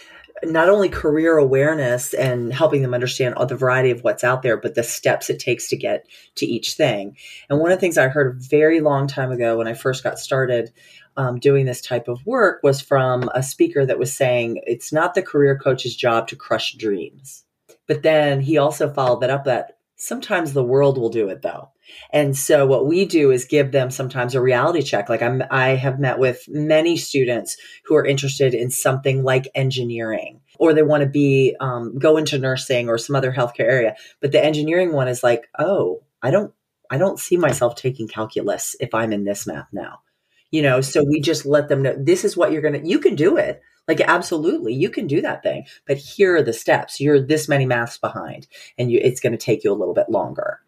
not 0.43 0.69
only 0.69 0.89
career 0.89 1.37
awareness 1.37 2.13
and 2.13 2.53
helping 2.53 2.81
them 2.81 2.93
understand 2.93 3.35
the 3.47 3.55
variety 3.55 3.91
of 3.91 4.03
what's 4.03 4.23
out 4.23 4.41
there, 4.41 4.57
but 4.57 4.75
the 4.75 4.83
steps 4.83 5.29
it 5.29 5.39
takes 5.39 5.69
to 5.69 5.77
get 5.77 6.05
to 6.35 6.45
each 6.45 6.73
thing. 6.73 7.17
And 7.49 7.59
one 7.59 7.71
of 7.71 7.77
the 7.77 7.81
things 7.81 7.97
I 7.97 8.07
heard 8.07 8.35
a 8.35 8.39
very 8.39 8.79
long 8.81 9.07
time 9.07 9.31
ago 9.31 9.57
when 9.57 9.67
I 9.67 9.73
first 9.73 10.03
got 10.03 10.19
started 10.19 10.71
um, 11.17 11.39
doing 11.39 11.65
this 11.65 11.81
type 11.81 12.07
of 12.07 12.25
work 12.25 12.61
was 12.63 12.81
from 12.81 13.29
a 13.33 13.43
speaker 13.43 13.85
that 13.85 13.99
was 13.99 14.15
saying 14.15 14.61
it's 14.65 14.93
not 14.93 15.13
the 15.13 15.21
career 15.21 15.57
coach's 15.57 15.95
job 15.95 16.27
to 16.29 16.35
crush 16.35 16.73
dreams. 16.75 17.43
But 17.87 18.03
then 18.03 18.41
he 18.41 18.57
also 18.57 18.93
followed 18.93 19.21
that 19.21 19.29
up 19.29 19.45
that 19.45 19.77
sometimes 19.97 20.53
the 20.53 20.63
world 20.63 20.97
will 20.97 21.09
do 21.09 21.29
it 21.29 21.41
though. 21.41 21.71
And 22.11 22.35
so 22.37 22.65
what 22.65 22.87
we 22.87 23.05
do 23.05 23.31
is 23.31 23.45
give 23.45 23.71
them 23.71 23.91
sometimes 23.91 24.35
a 24.35 24.41
reality 24.41 24.81
check. 24.81 25.09
Like 25.09 25.21
I'm, 25.21 25.43
I 25.51 25.69
have 25.69 25.99
met 25.99 26.19
with 26.19 26.43
many 26.47 26.97
students 26.97 27.57
who 27.85 27.95
are 27.95 28.05
interested 28.05 28.53
in 28.53 28.69
something 28.69 29.23
like 29.23 29.47
engineering 29.55 30.41
or 30.57 30.73
they 30.73 30.83
want 30.83 31.03
to 31.03 31.09
be, 31.09 31.55
um, 31.59 31.97
go 31.97 32.17
into 32.17 32.37
nursing 32.37 32.89
or 32.89 32.97
some 32.97 33.15
other 33.15 33.31
healthcare 33.31 33.61
area. 33.61 33.95
But 34.21 34.31
the 34.31 34.43
engineering 34.43 34.91
one 34.91 35.07
is 35.07 35.23
like, 35.23 35.47
oh, 35.57 36.03
I 36.21 36.31
don't, 36.31 36.53
I 36.89 36.97
don't 36.97 37.19
see 37.19 37.37
myself 37.37 37.75
taking 37.75 38.07
calculus 38.07 38.75
if 38.79 38.93
I'm 38.93 39.13
in 39.13 39.23
this 39.23 39.45
math 39.45 39.67
now. 39.71 39.99
You 40.51 40.63
know, 40.63 40.81
so 40.81 41.03
we 41.03 41.21
just 41.21 41.45
let 41.45 41.69
them 41.69 41.83
know 41.83 41.95
this 41.97 42.25
is 42.25 42.35
what 42.35 42.51
you're 42.51 42.63
going 42.63 42.81
to, 42.81 42.87
you 42.87 42.99
can 42.99 43.15
do 43.15 43.37
it. 43.37 43.61
Like, 43.87 44.01
absolutely, 44.01 44.73
you 44.75 44.91
can 44.91 45.07
do 45.07 45.21
that 45.21 45.41
thing, 45.41 45.65
but 45.87 45.97
here 45.97 46.35
are 46.35 46.43
the 46.43 46.53
steps. 46.53 46.99
You're 46.99 47.19
this 47.19 47.49
many 47.49 47.65
maths 47.65 47.97
behind, 47.97 48.45
and 48.77 48.91
you, 48.91 48.99
it's 49.01 49.19
going 49.19 49.31
to 49.31 49.37
take 49.37 49.63
you 49.63 49.71
a 49.71 49.73
little 49.73 49.95
bit 49.95 50.09
longer. 50.09 50.59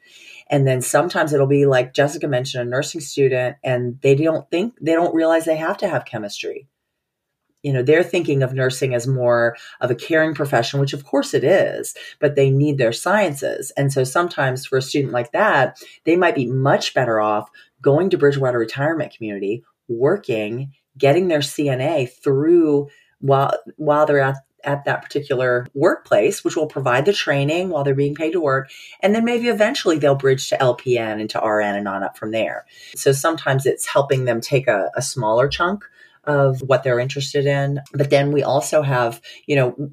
And 0.51 0.67
then 0.67 0.81
sometimes 0.81 1.33
it'll 1.33 1.47
be 1.47 1.65
like 1.65 1.93
Jessica 1.95 2.27
mentioned, 2.27 2.67
a 2.67 2.69
nursing 2.69 3.01
student, 3.01 3.55
and 3.63 3.99
they 4.01 4.13
don't 4.15 4.47
think, 4.51 4.75
they 4.81 4.93
don't 4.93 5.15
realize 5.15 5.45
they 5.45 5.55
have 5.55 5.77
to 5.77 5.87
have 5.87 6.05
chemistry. 6.05 6.67
you 7.63 7.71
know, 7.71 7.83
they're 7.83 8.03
thinking 8.03 8.41
of 8.41 8.53
nursing 8.53 8.93
as 8.95 9.07
more 9.07 9.55
of 9.81 9.91
a 9.91 9.95
caring 9.95 10.33
profession, 10.33 10.79
which 10.79 10.93
of 10.93 11.05
course 11.05 11.33
it 11.33 11.43
is, 11.43 11.95
but 12.19 12.35
they 12.35 12.49
need 12.49 12.77
their 12.77 12.91
sciences. 12.91 13.71
And 13.77 13.93
so 13.93 14.03
sometimes 14.03 14.65
for 14.65 14.77
a 14.77 14.81
student 14.81 15.13
like 15.13 15.31
that, 15.31 15.77
they 16.05 16.15
might 16.15 16.35
be 16.35 16.47
much 16.47 16.93
better 16.93 17.19
off 17.19 17.49
going 17.81 18.09
to 18.09 18.17
Bridgewater 18.17 18.57
Retirement 18.57 19.13
Community, 19.13 19.63
working, 19.87 20.71
getting 20.97 21.27
their 21.27 21.39
CNA 21.39 22.11
through 22.11 22.89
while 23.19 23.53
while 23.77 24.07
they're 24.07 24.19
at 24.19 24.37
at 24.63 24.85
that 24.85 25.01
particular 25.01 25.67
workplace, 25.73 26.43
which 26.43 26.55
will 26.55 26.67
provide 26.67 27.05
the 27.05 27.13
training 27.13 27.69
while 27.69 27.83
they're 27.83 27.95
being 27.95 28.15
paid 28.15 28.31
to 28.31 28.41
work. 28.41 28.69
And 29.01 29.13
then 29.15 29.25
maybe 29.25 29.47
eventually 29.47 29.97
they'll 29.97 30.15
bridge 30.15 30.49
to 30.49 30.57
LPN 30.57 31.19
and 31.19 31.29
to 31.31 31.39
RN 31.39 31.75
and 31.75 31.87
on 31.87 32.03
up 32.03 32.17
from 32.17 32.31
there. 32.31 32.65
So 32.95 33.11
sometimes 33.11 33.65
it's 33.65 33.87
helping 33.87 34.25
them 34.25 34.41
take 34.41 34.67
a, 34.67 34.91
a 34.95 35.01
smaller 35.01 35.47
chunk 35.47 35.83
of 36.25 36.61
what 36.61 36.83
they're 36.83 36.99
interested 36.99 37.45
in. 37.45 37.79
But 37.93 38.09
then 38.09 38.31
we 38.31 38.43
also 38.43 38.81
have, 38.81 39.21
you 39.45 39.55
know, 39.55 39.91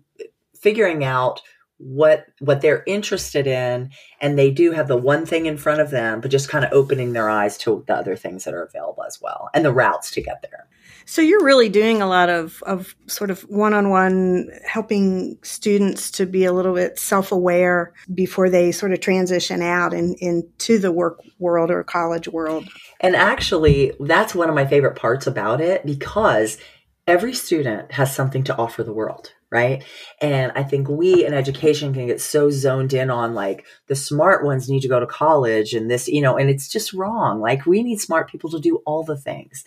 figuring 0.54 1.04
out 1.04 1.40
what 1.78 2.26
what 2.40 2.60
they're 2.60 2.82
interested 2.86 3.46
in 3.46 3.90
and 4.20 4.36
they 4.36 4.50
do 4.50 4.72
have 4.72 4.88
the 4.88 4.96
one 4.96 5.24
thing 5.24 5.46
in 5.46 5.56
front 5.56 5.80
of 5.80 5.90
them 5.90 6.20
but 6.20 6.30
just 6.30 6.48
kind 6.48 6.64
of 6.64 6.72
opening 6.72 7.12
their 7.12 7.30
eyes 7.30 7.56
to 7.56 7.84
the 7.86 7.94
other 7.94 8.16
things 8.16 8.44
that 8.44 8.52
are 8.52 8.64
available 8.64 9.04
as 9.04 9.20
well 9.22 9.48
and 9.54 9.64
the 9.64 9.72
routes 9.72 10.10
to 10.10 10.20
get 10.20 10.42
there 10.42 10.66
so 11.08 11.22
you're 11.22 11.42
really 11.42 11.70
doing 11.70 12.02
a 12.02 12.06
lot 12.06 12.28
of, 12.28 12.62
of 12.64 12.94
sort 13.06 13.30
of 13.30 13.40
one-on-one 13.48 14.50
helping 14.66 15.38
students 15.42 16.10
to 16.10 16.26
be 16.26 16.44
a 16.44 16.52
little 16.52 16.74
bit 16.74 16.98
self-aware 16.98 17.94
before 18.12 18.50
they 18.50 18.70
sort 18.72 18.92
of 18.92 19.00
transition 19.00 19.62
out 19.62 19.94
in, 19.94 20.16
into 20.18 20.78
the 20.78 20.92
work 20.92 21.18
world 21.38 21.70
or 21.70 21.82
college 21.82 22.28
world. 22.28 22.68
And 23.00 23.16
actually, 23.16 23.94
that's 23.98 24.34
one 24.34 24.50
of 24.50 24.54
my 24.54 24.66
favorite 24.66 24.96
parts 24.96 25.26
about 25.26 25.62
it 25.62 25.86
because 25.86 26.58
every 27.06 27.32
student 27.32 27.92
has 27.92 28.14
something 28.14 28.44
to 28.44 28.56
offer 28.58 28.84
the 28.84 28.92
world 28.92 29.32
right? 29.50 29.82
And 30.20 30.52
I 30.54 30.62
think 30.62 30.88
we 30.88 31.24
in 31.24 31.32
education 31.32 31.94
can 31.94 32.06
get 32.06 32.20
so 32.20 32.50
zoned 32.50 32.92
in 32.92 33.10
on 33.10 33.34
like 33.34 33.64
the 33.86 33.96
smart 33.96 34.44
ones 34.44 34.68
need 34.68 34.80
to 34.80 34.88
go 34.88 35.00
to 35.00 35.06
college 35.06 35.72
and 35.72 35.90
this, 35.90 36.06
you 36.06 36.20
know, 36.20 36.36
and 36.36 36.50
it's 36.50 36.68
just 36.68 36.92
wrong. 36.92 37.40
Like 37.40 37.64
we 37.64 37.82
need 37.82 38.00
smart 38.00 38.28
people 38.30 38.50
to 38.50 38.60
do 38.60 38.82
all 38.84 39.04
the 39.04 39.16
things. 39.16 39.64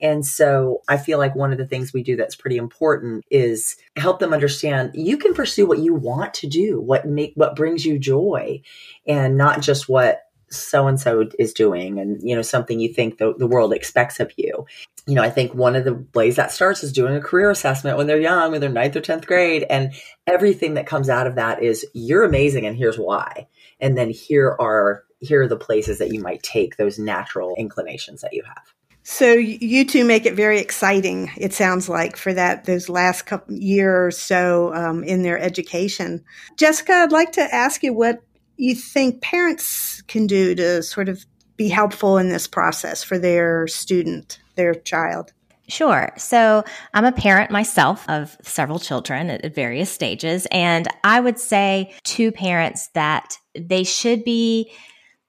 And 0.00 0.24
so 0.24 0.82
I 0.88 0.96
feel 0.96 1.18
like 1.18 1.34
one 1.34 1.50
of 1.50 1.58
the 1.58 1.66
things 1.66 1.92
we 1.92 2.02
do 2.02 2.14
that's 2.14 2.36
pretty 2.36 2.56
important 2.56 3.24
is 3.30 3.76
help 3.96 4.20
them 4.20 4.32
understand 4.32 4.92
you 4.94 5.16
can 5.16 5.34
pursue 5.34 5.66
what 5.66 5.78
you 5.78 5.94
want 5.94 6.34
to 6.34 6.46
do, 6.46 6.80
what 6.80 7.06
make 7.06 7.32
what 7.34 7.56
brings 7.56 7.84
you 7.84 7.98
joy 7.98 8.62
and 9.06 9.36
not 9.36 9.62
just 9.62 9.88
what 9.88 10.23
so 10.56 10.86
and 10.86 11.00
so 11.00 11.28
is 11.38 11.52
doing 11.52 11.98
and 11.98 12.20
you 12.22 12.34
know 12.34 12.42
something 12.42 12.80
you 12.80 12.92
think 12.92 13.18
the, 13.18 13.34
the 13.38 13.46
world 13.46 13.72
expects 13.72 14.20
of 14.20 14.32
you 14.36 14.66
you 15.06 15.14
know 15.14 15.22
i 15.22 15.30
think 15.30 15.54
one 15.54 15.76
of 15.76 15.84
the 15.84 16.04
ways 16.14 16.36
that 16.36 16.52
starts 16.52 16.82
is 16.82 16.92
doing 16.92 17.14
a 17.14 17.20
career 17.20 17.50
assessment 17.50 17.96
when 17.96 18.06
they're 18.06 18.20
young 18.20 18.52
when 18.52 18.60
they're 18.60 18.70
ninth 18.70 18.96
or 18.96 19.00
10th 19.00 19.26
grade 19.26 19.64
and 19.68 19.92
everything 20.26 20.74
that 20.74 20.86
comes 20.86 21.08
out 21.08 21.26
of 21.26 21.34
that 21.34 21.62
is 21.62 21.86
you're 21.92 22.24
amazing 22.24 22.66
and 22.66 22.76
here's 22.76 22.98
why 22.98 23.46
and 23.80 23.96
then 23.96 24.10
here 24.10 24.56
are 24.60 25.04
here 25.20 25.42
are 25.42 25.48
the 25.48 25.56
places 25.56 25.98
that 25.98 26.12
you 26.12 26.20
might 26.20 26.42
take 26.42 26.76
those 26.76 26.98
natural 26.98 27.54
inclinations 27.58 28.20
that 28.20 28.32
you 28.32 28.42
have 28.44 28.74
so 29.06 29.32
you 29.32 29.84
two 29.84 30.02
make 30.02 30.24
it 30.24 30.32
very 30.32 30.58
exciting. 30.58 31.30
It 31.36 31.52
sounds 31.52 31.90
like 31.90 32.16
for 32.16 32.32
that 32.32 32.64
those 32.64 32.88
last 32.88 33.26
couple 33.26 33.54
year 33.54 34.06
or 34.06 34.10
so 34.10 34.74
um, 34.74 35.04
in 35.04 35.22
their 35.22 35.38
education. 35.38 36.24
Jessica, 36.56 36.94
I'd 36.94 37.12
like 37.12 37.32
to 37.32 37.54
ask 37.54 37.82
you 37.82 37.92
what 37.92 38.22
you 38.56 38.74
think 38.74 39.22
parents 39.22 40.02
can 40.02 40.26
do 40.26 40.54
to 40.54 40.82
sort 40.82 41.08
of 41.08 41.24
be 41.56 41.68
helpful 41.68 42.18
in 42.18 42.28
this 42.28 42.46
process 42.46 43.02
for 43.02 43.18
their 43.18 43.66
student, 43.66 44.40
their 44.56 44.74
child? 44.74 45.32
Sure. 45.68 46.12
So 46.18 46.62
I'm 46.92 47.06
a 47.06 47.12
parent 47.12 47.50
myself 47.50 48.08
of 48.08 48.36
several 48.42 48.78
children 48.78 49.30
at 49.30 49.54
various 49.54 49.90
stages. 49.90 50.46
And 50.50 50.86
I 51.02 51.20
would 51.20 51.38
say 51.38 51.94
to 52.04 52.32
parents 52.32 52.88
that 52.88 53.38
they 53.58 53.84
should 53.84 54.24
be 54.24 54.70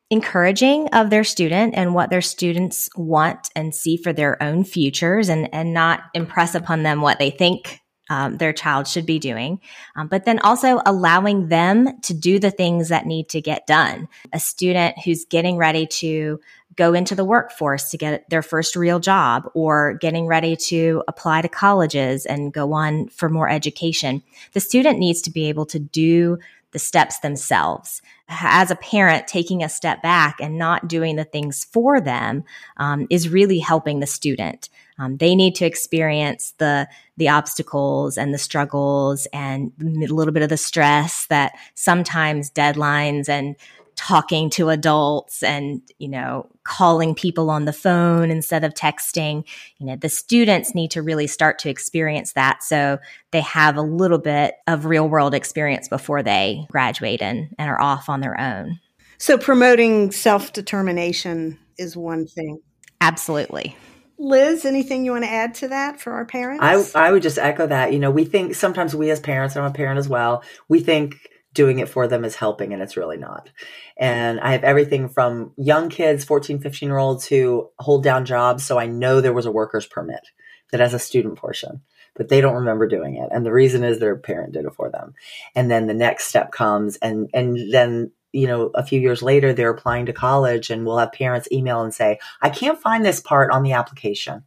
encouraging 0.09 0.89
of 0.89 1.09
their 1.09 1.23
student 1.23 1.73
and 1.75 1.95
what 1.95 2.09
their 2.09 2.21
students 2.21 2.89
want 2.95 3.49
and 3.55 3.73
see 3.73 3.97
for 3.97 4.13
their 4.13 4.41
own 4.43 4.63
futures 4.63 5.29
and, 5.29 5.51
and 5.53 5.73
not 5.73 6.01
impress 6.13 6.53
upon 6.53 6.83
them 6.83 7.01
what 7.01 7.17
they 7.17 7.31
think 7.31 7.79
um, 8.09 8.37
their 8.37 8.53
child 8.53 8.87
should 8.87 9.05
be 9.05 9.19
doing, 9.19 9.59
um, 9.95 10.07
but 10.07 10.25
then 10.25 10.39
also 10.39 10.81
allowing 10.85 11.47
them 11.47 11.99
to 12.01 12.13
do 12.13 12.39
the 12.39 12.51
things 12.51 12.89
that 12.89 13.05
need 13.05 13.29
to 13.29 13.41
get 13.41 13.67
done. 13.67 14.07
A 14.33 14.39
student 14.39 14.95
who's 15.03 15.25
getting 15.25 15.57
ready 15.57 15.87
to 15.87 16.39
go 16.75 16.93
into 16.93 17.15
the 17.15 17.25
workforce 17.25 17.91
to 17.91 17.97
get 17.97 18.29
their 18.29 18.41
first 18.41 18.75
real 18.75 18.99
job 18.99 19.49
or 19.53 19.93
getting 19.93 20.27
ready 20.27 20.55
to 20.55 21.03
apply 21.07 21.41
to 21.41 21.47
colleges 21.47 22.25
and 22.25 22.53
go 22.53 22.73
on 22.73 23.07
for 23.09 23.29
more 23.29 23.49
education. 23.49 24.21
The 24.53 24.59
student 24.59 24.99
needs 24.99 25.21
to 25.23 25.31
be 25.31 25.47
able 25.49 25.65
to 25.67 25.79
do 25.79 26.37
the 26.75 26.79
steps 26.79 27.19
themselves. 27.19 28.01
As 28.27 28.69
a 28.69 28.75
parent, 28.75 29.27
taking 29.27 29.63
a 29.63 29.69
step 29.69 30.03
back 30.03 30.41
and 30.41 30.57
not 30.57 30.89
doing 30.89 31.15
the 31.15 31.23
things 31.23 31.63
for 31.71 32.01
them 32.01 32.43
um, 32.75 33.07
is 33.09 33.29
really 33.29 33.59
helping 33.59 34.01
the 34.01 34.07
student. 34.07 34.67
Um, 34.99 35.15
they 35.15 35.35
need 35.35 35.55
to 35.55 35.65
experience 35.65 36.53
the 36.57 36.89
the 37.15 37.29
obstacles 37.29 38.17
and 38.17 38.33
the 38.33 38.37
struggles 38.37 39.25
and 39.31 39.71
a 39.79 40.13
little 40.13 40.33
bit 40.33 40.43
of 40.43 40.49
the 40.49 40.57
stress 40.57 41.27
that 41.27 41.53
sometimes 41.75 42.51
deadlines 42.51 43.29
and 43.29 43.55
talking 43.95 44.49
to 44.49 44.69
adults 44.69 45.41
and 45.41 45.81
you 45.99 46.07
know 46.07 46.49
calling 46.63 47.15
people 47.15 47.49
on 47.49 47.65
the 47.65 47.73
phone 47.73 48.29
instead 48.29 48.63
of 48.63 48.73
texting 48.73 49.43
you 49.77 49.85
know 49.85 49.95
the 49.95 50.09
students 50.09 50.75
need 50.75 50.91
to 50.91 51.01
really 51.01 51.27
start 51.27 51.57
to 51.59 51.69
experience 51.69 52.33
that 52.33 52.61
so 52.61 52.97
they 53.31 53.41
have 53.41 53.77
a 53.77 53.81
little 53.81 54.17
bit 54.17 54.55
of 54.67 54.85
real 54.85 55.07
world 55.07 55.33
experience 55.33 55.87
before 55.87 56.21
they 56.21 56.65
graduate 56.69 57.21
and, 57.21 57.49
and 57.57 57.69
are 57.69 57.81
off 57.81 58.09
on 58.09 58.19
their 58.19 58.39
own 58.39 58.79
so 59.17 59.37
promoting 59.37 60.11
self-determination 60.11 61.57
is 61.77 61.95
one 61.95 62.27
thing 62.27 62.59
absolutely 62.99 63.75
Liz, 64.17 64.63
anything 64.63 65.03
you 65.03 65.11
want 65.11 65.25
to 65.25 65.29
add 65.29 65.55
to 65.55 65.67
that 65.67 65.99
for 65.99 66.13
our 66.13 66.23
parents? 66.23 66.63
I, 66.95 67.07
I 67.07 67.11
would 67.11 67.21
just 67.21 67.37
echo 67.37 67.67
that. 67.67 67.91
You 67.91 67.99
know, 67.99 68.11
we 68.11 68.23
think 68.23 68.55
sometimes 68.55 68.95
we 68.95 69.09
as 69.09 69.19
parents, 69.19 69.57
I'm 69.57 69.65
a 69.65 69.71
parent 69.71 69.99
as 69.99 70.07
well, 70.07 70.41
we 70.69 70.79
think 70.79 71.17
doing 71.55 71.79
it 71.79 71.89
for 71.89 72.07
them 72.07 72.23
is 72.23 72.35
helping 72.35 72.73
and 72.73 72.83
it's 72.83 72.97
really 72.97 73.17
not. 73.17 73.49
And 73.97 74.39
I 74.39 74.51
have 74.51 74.63
everything 74.63 75.09
from 75.09 75.53
young 75.57 75.89
kids, 75.89 76.23
14, 76.23 76.59
15 76.59 76.89
year 76.89 76.99
olds 76.99 77.25
who 77.25 77.71
hold 77.79 78.03
down 78.03 78.25
jobs. 78.25 78.63
So 78.63 78.77
I 78.77 78.85
know 78.85 79.21
there 79.21 79.33
was 79.33 79.47
a 79.47 79.51
worker's 79.51 79.87
permit 79.87 80.27
that 80.71 80.81
has 80.81 80.93
a 80.93 80.99
student 80.99 81.37
portion, 81.37 81.81
but 82.15 82.29
they 82.29 82.41
don't 82.41 82.55
remember 82.55 82.87
doing 82.87 83.15
it. 83.15 83.29
And 83.31 83.43
the 83.43 83.51
reason 83.51 83.83
is 83.83 83.97
their 83.97 84.15
parent 84.15 84.53
did 84.53 84.65
it 84.65 84.75
for 84.75 84.91
them. 84.91 85.15
And 85.55 85.71
then 85.71 85.87
the 85.87 85.93
next 85.95 86.25
step 86.25 86.51
comes 86.51 86.97
and, 86.97 87.29
and 87.33 87.73
then 87.73 88.11
you 88.35 88.47
know, 88.47 88.69
a 88.75 88.85
few 88.85 88.99
years 88.99 89.21
later, 89.21 89.53
they're 89.53 89.69
applying 89.69 90.07
to 90.07 90.13
college 90.13 90.69
and 90.69 90.85
we'll 90.85 90.97
have 90.97 91.13
parents 91.13 91.47
email 91.53 91.81
and 91.81 91.93
say, 91.93 92.19
I 92.41 92.49
can't 92.49 92.81
find 92.81 93.05
this 93.05 93.21
part 93.21 93.49
on 93.49 93.63
the 93.63 93.71
application. 93.71 94.43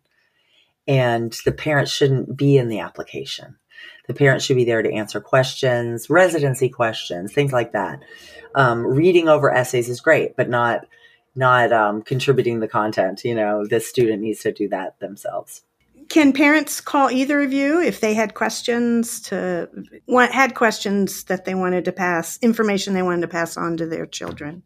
And 0.87 1.35
the 1.47 1.53
parent 1.53 1.89
shouldn't 1.89 2.37
be 2.37 2.59
in 2.59 2.69
the 2.69 2.81
application. 2.81 3.57
The 4.07 4.15
parent 4.15 4.43
should 4.43 4.57
be 4.57 4.65
there 4.65 4.83
to 4.83 4.93
answer 4.93 5.21
questions, 5.21 6.09
residency 6.09 6.69
questions, 6.69 7.33
things 7.33 7.53
like 7.53 7.73
that. 7.73 8.01
Um, 8.55 8.87
reading 8.87 9.29
over 9.29 9.53
essays 9.53 9.89
is 9.89 10.01
great, 10.01 10.37
but 10.37 10.49
not 10.49 10.87
not 11.35 11.73
um, 11.73 12.03
contributing 12.03 12.61
the 12.61 12.69
content. 12.69 13.25
You 13.25 13.35
know, 13.35 13.67
the 13.67 13.81
student 13.81 14.23
needs 14.23 14.41
to 14.41 14.53
do 14.53 14.69
that 14.71 14.99
themselves 14.99 15.63
can 16.09 16.33
parents 16.33 16.81
call 16.81 17.11
either 17.11 17.43
of 17.43 17.53
you 17.53 17.81
if 17.81 18.01
they 18.01 18.15
had 18.15 18.35
questions 18.35 19.21
to 19.21 19.69
had 20.33 20.55
questions 20.55 21.25
that 21.25 21.45
they 21.45 21.55
wanted 21.55 21.85
to 21.85 21.93
pass 21.93 22.39
information 22.43 22.95
they 22.95 23.03
wanted 23.03 23.21
to 23.21 23.29
pass 23.29 23.57
on 23.57 23.77
to 23.77 23.87
their 23.87 24.07
children 24.07 24.63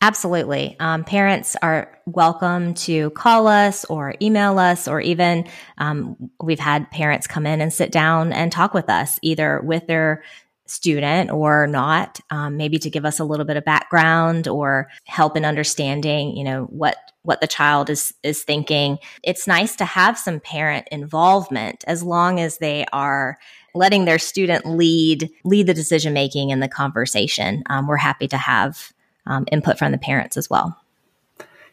Absolutely. 0.00 0.76
Um, 0.78 1.02
parents 1.02 1.56
are 1.60 1.98
welcome 2.06 2.74
to 2.74 3.10
call 3.10 3.48
us 3.48 3.84
or 3.86 4.14
email 4.22 4.58
us, 4.60 4.86
or 4.86 5.00
even 5.00 5.48
um, 5.78 6.30
we've 6.40 6.60
had 6.60 6.88
parents 6.92 7.26
come 7.26 7.46
in 7.46 7.60
and 7.60 7.72
sit 7.72 7.90
down 7.90 8.32
and 8.32 8.52
talk 8.52 8.74
with 8.74 8.88
us, 8.88 9.18
either 9.22 9.60
with 9.60 9.88
their 9.88 10.22
student 10.66 11.30
or 11.30 11.66
not, 11.66 12.20
um, 12.30 12.56
maybe 12.56 12.78
to 12.78 12.90
give 12.90 13.04
us 13.04 13.18
a 13.18 13.24
little 13.24 13.44
bit 13.44 13.56
of 13.56 13.64
background 13.64 14.46
or 14.46 14.88
help 15.04 15.36
in 15.36 15.44
understanding, 15.44 16.36
you 16.36 16.44
know, 16.44 16.64
what 16.64 16.96
what 17.22 17.40
the 17.40 17.46
child 17.48 17.90
is 17.90 18.14
is 18.22 18.44
thinking. 18.44 18.98
It's 19.24 19.48
nice 19.48 19.74
to 19.76 19.84
have 19.84 20.16
some 20.16 20.38
parent 20.38 20.86
involvement 20.92 21.82
as 21.88 22.04
long 22.04 22.38
as 22.38 22.58
they 22.58 22.86
are 22.92 23.36
letting 23.74 24.04
their 24.04 24.18
student 24.18 24.64
lead 24.64 25.28
lead 25.44 25.66
the 25.66 25.74
decision 25.74 26.12
making 26.12 26.52
and 26.52 26.62
the 26.62 26.68
conversation. 26.68 27.64
Um, 27.68 27.88
we're 27.88 27.96
happy 27.96 28.28
to 28.28 28.38
have 28.38 28.92
um, 29.28 29.46
input 29.52 29.78
from 29.78 29.92
the 29.92 29.98
parents 29.98 30.36
as 30.36 30.50
well. 30.50 30.76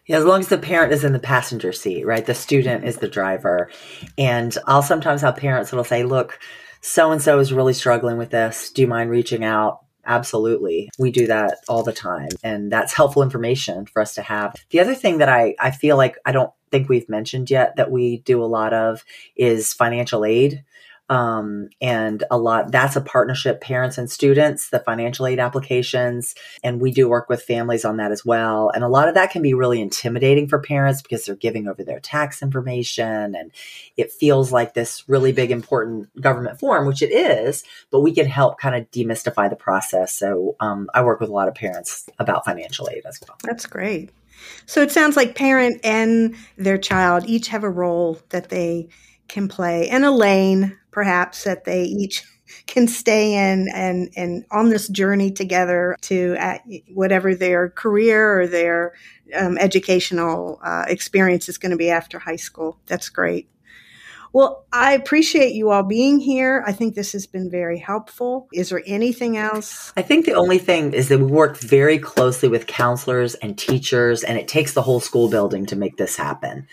Yeah, 0.05 0.17
as 0.17 0.25
long 0.25 0.41
as 0.41 0.49
the 0.49 0.59
parent 0.59 0.93
is 0.93 1.03
in 1.03 1.13
the 1.13 1.19
passenger 1.19 1.71
seat, 1.71 2.05
right? 2.05 2.23
The 2.23 2.35
student 2.35 2.85
is 2.85 2.97
the 2.97 3.07
driver. 3.07 3.71
And 4.19 4.55
I'll 4.67 4.83
sometimes 4.83 5.21
have 5.21 5.35
parents 5.37 5.71
that'll 5.71 5.83
say, 5.83 6.03
look, 6.03 6.39
so 6.81 7.11
and 7.11 7.21
so 7.21 7.39
is 7.39 7.51
really 7.51 7.73
struggling 7.73 8.17
with 8.17 8.29
this. 8.29 8.69
Do 8.69 8.83
you 8.83 8.87
mind 8.87 9.09
reaching 9.09 9.43
out? 9.43 9.79
Absolutely. 10.05 10.89
We 10.99 11.09
do 11.09 11.25
that 11.25 11.57
all 11.67 11.81
the 11.81 11.91
time. 11.91 12.29
And 12.43 12.71
that's 12.71 12.93
helpful 12.93 13.23
information 13.23 13.87
for 13.87 13.99
us 13.99 14.13
to 14.13 14.21
have. 14.21 14.53
The 14.69 14.79
other 14.79 14.93
thing 14.93 15.17
that 15.17 15.29
I, 15.29 15.55
I 15.59 15.71
feel 15.71 15.97
like 15.97 16.17
I 16.23 16.31
don't 16.31 16.51
think 16.69 16.87
we've 16.87 17.09
mentioned 17.09 17.49
yet 17.49 17.75
that 17.77 17.89
we 17.89 18.17
do 18.19 18.43
a 18.43 18.45
lot 18.45 18.73
of 18.73 19.03
is 19.35 19.73
financial 19.73 20.23
aid 20.23 20.63
um, 21.09 21.69
and 21.81 22.23
a 22.31 22.37
lot 22.37 22.71
that's 22.71 22.95
a 22.95 23.01
partnership 23.01 23.61
parents 23.61 23.97
and 23.97 24.09
students 24.09 24.69
the 24.69 24.79
financial 24.79 25.27
aid 25.27 25.39
applications 25.39 26.33
and 26.63 26.81
we 26.81 26.91
do 26.91 27.07
work 27.07 27.29
with 27.29 27.43
families 27.43 27.85
on 27.85 27.97
that 27.97 28.11
as 28.11 28.25
well. 28.25 28.71
And 28.73 28.83
a 28.83 28.87
lot 28.87 29.07
of 29.07 29.13
that 29.13 29.31
can 29.31 29.41
be 29.41 29.53
really 29.53 29.81
intimidating 29.81 30.47
for 30.47 30.59
parents 30.59 31.01
because 31.01 31.25
they're 31.25 31.35
giving 31.35 31.67
over 31.67 31.83
their 31.83 31.99
tax 31.99 32.41
information 32.41 33.35
and 33.35 33.51
it 33.97 34.11
feels 34.11 34.51
like 34.51 34.73
this 34.73 35.07
really 35.07 35.31
big 35.31 35.51
important 35.51 36.09
government 36.19 36.59
form 36.59 36.87
which 36.87 37.01
it 37.01 37.11
is 37.11 37.63
but 37.91 37.99
we 37.99 38.13
can 38.13 38.25
help 38.25 38.59
kind 38.59 38.75
of 38.75 38.89
demystify 38.91 39.49
the 39.49 39.55
process. 39.55 40.17
So 40.17 40.55
um, 40.59 40.89
i 40.93 41.03
work 41.03 41.19
with 41.19 41.29
a 41.29 41.33
lot 41.33 41.47
of 41.47 41.55
parents 41.55 42.09
about 42.17 42.45
financial 42.45 42.89
aid 42.91 43.03
as 43.05 43.19
well. 43.21 43.37
That's 43.43 43.65
great. 43.65 44.09
So 44.65 44.81
it 44.81 44.91
sounds 44.91 45.15
like 45.15 45.35
parent 45.35 45.81
and 45.83 46.35
their 46.57 46.77
child 46.77 47.25
each 47.27 47.47
have 47.49 47.63
a 47.63 47.69
role 47.69 48.19
that 48.29 48.49
they 48.49 48.89
can 49.27 49.47
play. 49.47 49.89
And 49.89 50.05
a 50.05 50.11
lane 50.11 50.77
perhaps 50.95 51.43
that 51.43 51.65
they 51.65 51.83
each 51.83 52.23
can 52.67 52.87
stay 52.87 53.33
in 53.33 53.67
and 53.73 54.09
and 54.15 54.45
on 54.49 54.69
this 54.69 54.87
journey 54.87 55.29
together 55.29 55.97
to 56.01 56.37
whatever 56.93 57.35
their 57.35 57.69
career 57.69 58.39
or 58.39 58.47
their 58.47 58.93
um, 59.37 59.57
educational 59.57 60.59
uh, 60.63 60.85
experience 60.87 61.49
is 61.49 61.57
going 61.57 61.71
to 61.71 61.77
be 61.77 61.89
after 61.89 62.17
high 62.17 62.35
school. 62.37 62.79
That's 62.87 63.09
great. 63.09 63.49
Well, 64.31 64.65
I 64.71 64.93
appreciate 64.93 65.53
you 65.53 65.69
all 65.69 65.83
being 65.83 66.19
here. 66.19 66.63
I 66.67 66.71
think 66.71 66.93
this 66.93 67.13
has 67.13 67.25
been 67.25 67.49
very 67.49 67.77
helpful. 67.77 68.47
Is 68.53 68.69
there 68.69 68.83
anything 68.85 69.37
else? 69.37 69.93
I 69.95 70.01
think 70.01 70.25
the 70.25 70.33
only 70.33 70.57
thing 70.57 70.93
is 70.93 71.07
that 71.09 71.19
we 71.19 71.25
work 71.25 71.57
very 71.57 71.97
closely 71.99 72.49
with 72.49 72.67
counselors 72.67 73.35
and 73.35 73.57
teachers, 73.57 74.23
and 74.23 74.37
it 74.37 74.47
takes 74.47 74.73
the 74.73 74.81
whole 74.81 74.99
school 74.99 75.29
building 75.29 75.65
to 75.67 75.75
make 75.75 75.97
this 75.97 76.17
happen. 76.17 76.67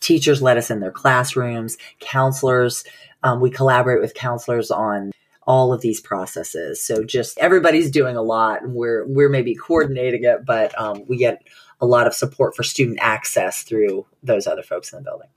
Teachers 0.00 0.42
let 0.42 0.58
us 0.58 0.70
in 0.70 0.80
their 0.80 0.90
classrooms, 0.90 1.78
counselors 2.00 2.84
um, 3.22 3.40
we 3.40 3.50
collaborate 3.50 4.00
with 4.00 4.14
counselors 4.14 4.70
on 4.70 5.12
all 5.46 5.72
of 5.72 5.80
these 5.80 6.00
processes. 6.00 6.82
So 6.82 7.04
just 7.04 7.38
everybody's 7.38 7.90
doing 7.90 8.16
a 8.16 8.22
lot, 8.22 8.62
and 8.62 8.74
we're 8.74 9.06
we're 9.06 9.28
maybe 9.28 9.54
coordinating 9.54 10.24
it, 10.24 10.44
but 10.44 10.78
um, 10.80 11.04
we 11.06 11.16
get 11.16 11.42
a 11.80 11.86
lot 11.86 12.06
of 12.06 12.14
support 12.14 12.56
for 12.56 12.62
student 12.62 12.98
access 13.00 13.62
through 13.62 14.06
those 14.22 14.46
other 14.46 14.62
folks 14.62 14.92
in 14.92 14.98
the 14.98 15.04
building. 15.04 15.28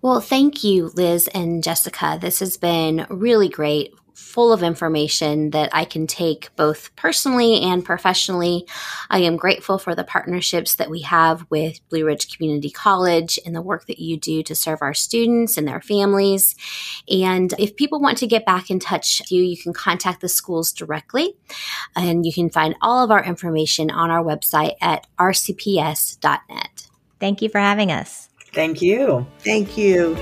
Well, 0.00 0.20
thank 0.20 0.64
you, 0.64 0.90
Liz 0.94 1.28
and 1.28 1.62
Jessica. 1.62 2.18
This 2.20 2.40
has 2.40 2.56
been 2.56 3.06
really 3.08 3.48
great 3.48 3.94
full 4.22 4.52
of 4.52 4.62
information 4.62 5.50
that 5.50 5.68
I 5.72 5.84
can 5.84 6.06
take 6.06 6.54
both 6.56 6.94
personally 6.96 7.60
and 7.60 7.84
professionally. 7.84 8.66
I 9.10 9.18
am 9.18 9.36
grateful 9.36 9.78
for 9.78 9.94
the 9.94 10.04
partnerships 10.04 10.76
that 10.76 10.90
we 10.90 11.02
have 11.02 11.44
with 11.50 11.80
Blue 11.88 12.06
Ridge 12.06 12.34
Community 12.34 12.70
College 12.70 13.38
and 13.44 13.54
the 13.54 13.62
work 13.62 13.86
that 13.86 13.98
you 13.98 14.16
do 14.16 14.42
to 14.44 14.54
serve 14.54 14.80
our 14.80 14.94
students 14.94 15.56
and 15.56 15.66
their 15.66 15.80
families. 15.80 16.54
And 17.08 17.52
if 17.58 17.76
people 17.76 18.00
want 18.00 18.18
to 18.18 18.26
get 18.26 18.46
back 18.46 18.70
in 18.70 18.80
touch 18.80 19.20
with 19.20 19.32
you, 19.32 19.42
you 19.42 19.56
can 19.56 19.72
contact 19.72 20.20
the 20.20 20.28
schools 20.28 20.72
directly. 20.72 21.34
And 21.96 22.24
you 22.24 22.32
can 22.32 22.50
find 22.50 22.74
all 22.80 23.04
of 23.04 23.10
our 23.10 23.22
information 23.22 23.90
on 23.90 24.10
our 24.10 24.24
website 24.24 24.76
at 24.80 25.06
rcps.net. 25.18 26.88
Thank 27.20 27.42
you 27.42 27.48
for 27.48 27.58
having 27.58 27.92
us. 27.92 28.28
Thank 28.52 28.82
you. 28.82 29.26
Thank 29.40 29.76
you. 29.76 30.16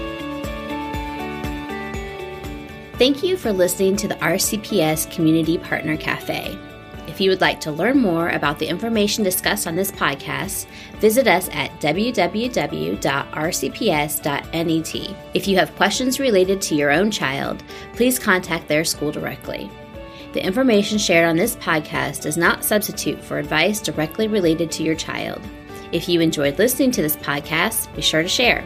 Thank 3.01 3.23
you 3.23 3.39
for 3.39 3.51
listening 3.51 3.97
to 3.97 4.09
the 4.09 4.17
RCPS 4.17 5.11
Community 5.11 5.57
Partner 5.57 5.97
Cafe. 5.97 6.55
If 7.07 7.19
you 7.19 7.31
would 7.31 7.41
like 7.41 7.59
to 7.61 7.73
learn 7.73 7.97
more 7.97 8.29
about 8.29 8.59
the 8.59 8.67
information 8.67 9.25
discussed 9.25 9.67
on 9.67 9.75
this 9.75 9.91
podcast, 9.91 10.67
visit 10.99 11.27
us 11.27 11.49
at 11.55 11.71
www.rcps.net. 11.81 13.01
If 15.33 15.49
you 15.49 15.57
have 15.57 15.77
questions 15.77 16.21
related 16.21 16.61
to 16.61 16.75
your 16.75 16.91
own 16.91 17.11
child, 17.11 17.65
please 17.95 18.19
contact 18.19 18.69
their 18.69 18.85
school 18.85 19.11
directly. 19.11 19.71
The 20.35 20.45
information 20.45 20.99
shared 20.99 21.27
on 21.27 21.37
this 21.37 21.57
podcast 21.57 22.21
does 22.21 22.37
not 22.37 22.67
substitute 22.67 23.25
for 23.25 23.39
advice 23.39 23.81
directly 23.81 24.29
related 24.29 24.71
to 24.73 24.83
your 24.83 24.95
child. 24.95 25.41
If 25.91 26.07
you 26.07 26.21
enjoyed 26.21 26.59
listening 26.59 26.91
to 26.91 27.01
this 27.01 27.17
podcast, 27.17 27.97
be 27.97 28.03
sure 28.03 28.23
to 28.23 28.29
share. 28.29 28.63